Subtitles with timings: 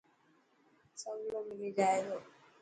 [0.99, 2.17] سولو ملي جائي تو.